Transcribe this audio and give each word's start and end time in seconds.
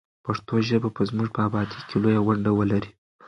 پښتو 0.25 0.53
ژبه 0.67 0.89
به 0.95 1.03
زموږ 1.09 1.29
په 1.35 1.39
ابادۍ 1.47 1.79
کې 1.87 1.97
لویه 2.03 2.21
ونډه 2.25 2.51
ولري. 2.53 2.89